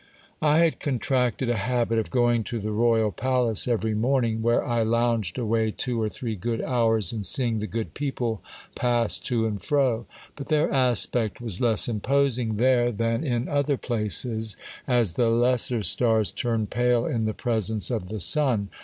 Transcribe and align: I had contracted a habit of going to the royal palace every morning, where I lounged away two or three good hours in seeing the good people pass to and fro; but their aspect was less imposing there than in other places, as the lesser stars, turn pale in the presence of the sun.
I 0.41 0.57
had 0.61 0.79
contracted 0.79 1.47
a 1.47 1.57
habit 1.57 1.99
of 1.99 2.09
going 2.09 2.43
to 2.45 2.57
the 2.59 2.71
royal 2.71 3.11
palace 3.11 3.67
every 3.67 3.93
morning, 3.93 4.41
where 4.41 4.65
I 4.67 4.81
lounged 4.81 5.37
away 5.37 5.69
two 5.69 6.01
or 6.01 6.09
three 6.09 6.35
good 6.35 6.59
hours 6.59 7.13
in 7.13 7.21
seeing 7.21 7.59
the 7.59 7.67
good 7.67 7.93
people 7.93 8.41
pass 8.73 9.19
to 9.19 9.45
and 9.45 9.61
fro; 9.61 10.07
but 10.35 10.47
their 10.47 10.71
aspect 10.71 11.39
was 11.39 11.61
less 11.61 11.87
imposing 11.87 12.57
there 12.57 12.91
than 12.91 13.23
in 13.23 13.47
other 13.47 13.77
places, 13.77 14.57
as 14.87 15.13
the 15.13 15.29
lesser 15.29 15.83
stars, 15.83 16.31
turn 16.31 16.65
pale 16.65 17.05
in 17.05 17.25
the 17.25 17.35
presence 17.35 17.91
of 17.91 18.09
the 18.09 18.19
sun. 18.19 18.69